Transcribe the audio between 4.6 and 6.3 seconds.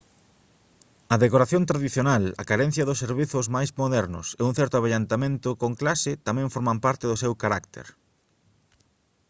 avellentamento con clase